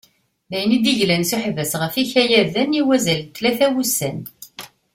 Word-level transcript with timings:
Dayen 0.49 0.73
i 0.77 0.79
d-yeglan 0.83 1.23
s 1.29 1.31
uḥbas 1.35 1.71
ɣef 1.81 1.93
yikayaden 1.97 2.77
i 2.79 2.81
wazal 2.87 3.21
n 3.25 3.29
tlata 3.35 3.67
n 3.69 3.73
wussan. 3.75 4.19